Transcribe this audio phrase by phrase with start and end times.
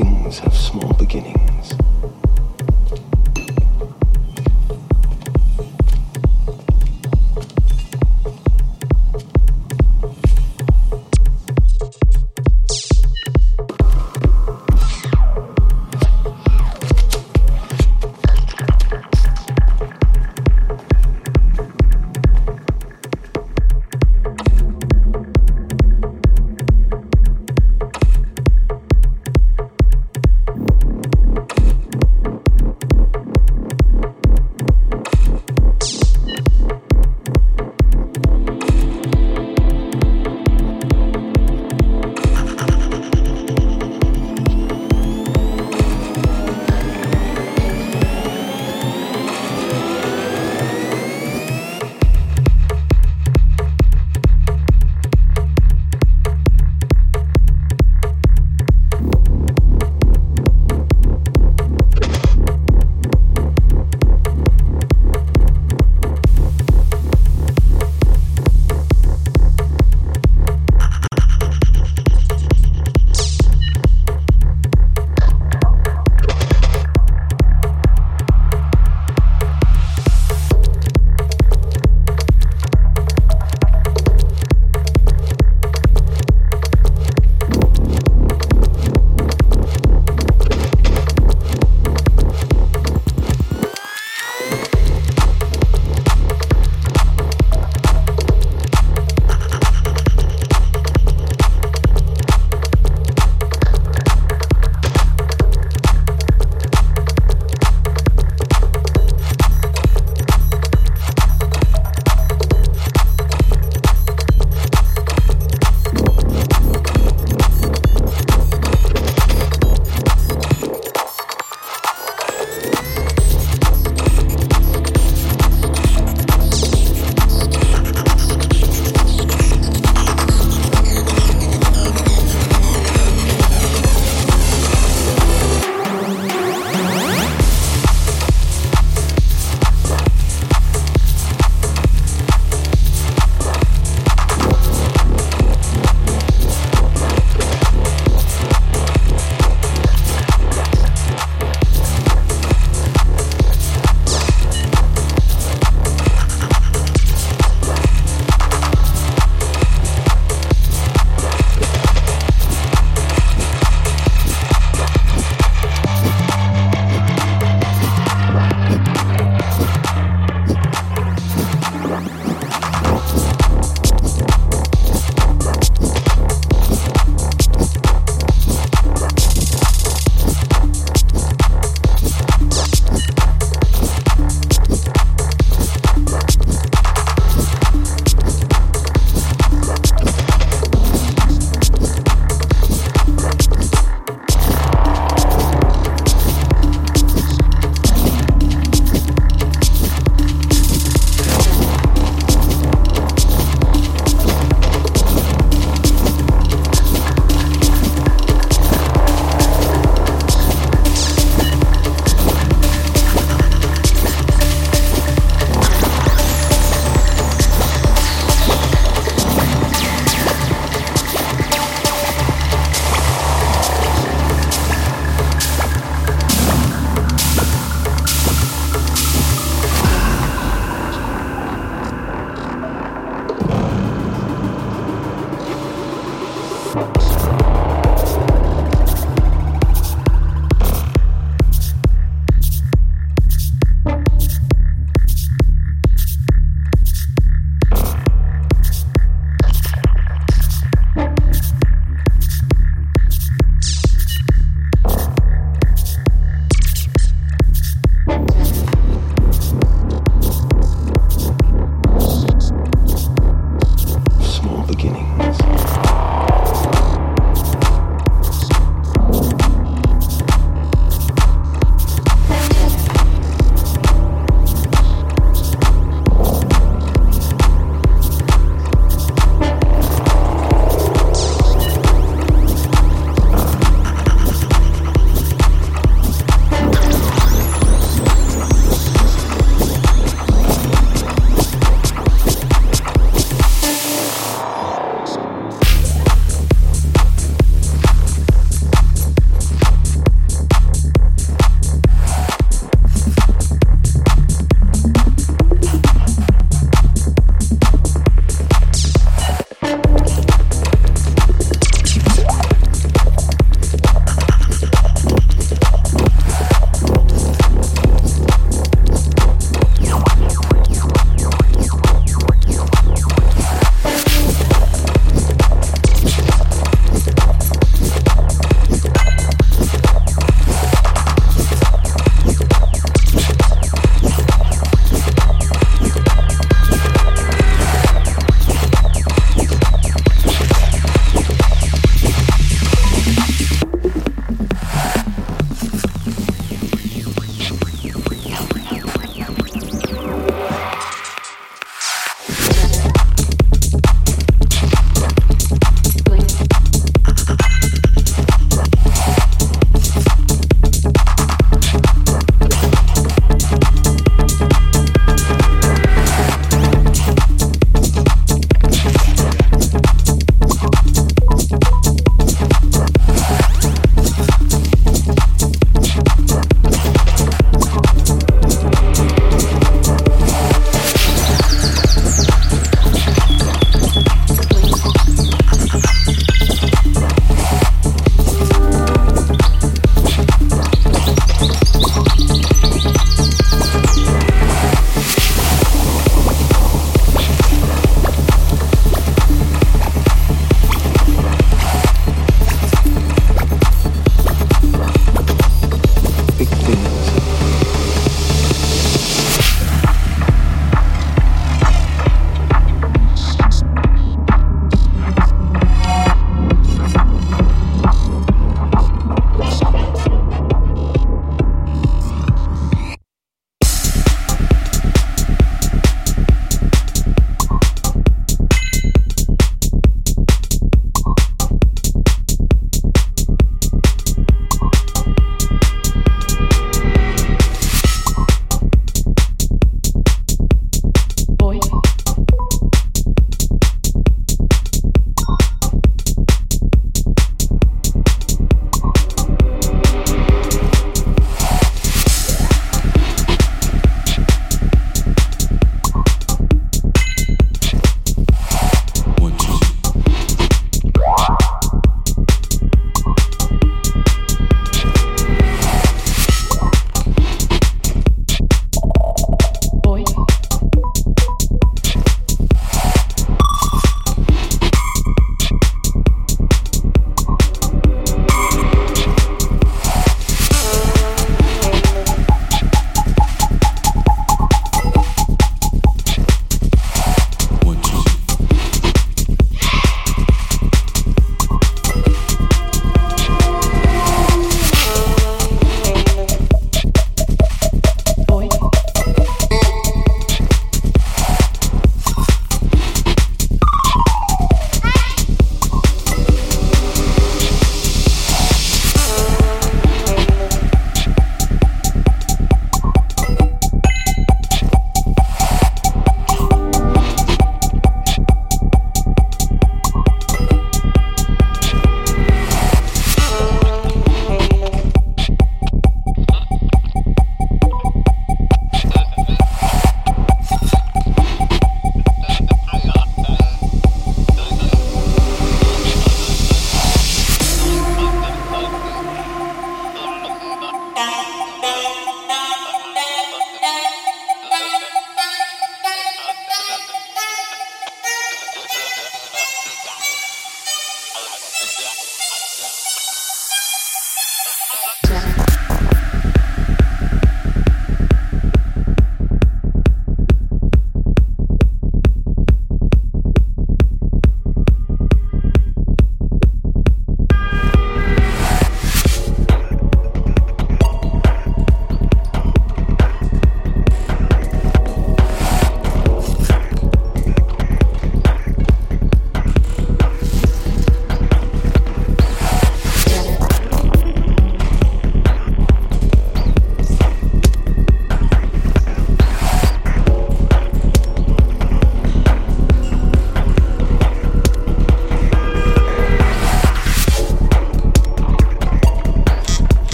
[0.00, 1.74] things have small beginnings.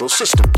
[0.00, 0.49] Mathematical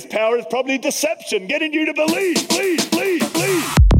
[0.00, 0.04] Systems.
[0.04, 3.99] His biggest power is probably deception, getting you to believe, believe, believe, believe.